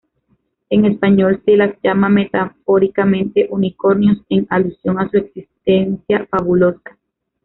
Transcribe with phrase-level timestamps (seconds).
[0.71, 6.97] En español se las llama metafóricamente "unicornios", en alusión a su existencia fabulosa.